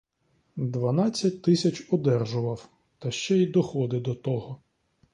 [0.57, 2.69] Дванадцять тисяч одержував,
[2.99, 4.61] та ще й доходи до того.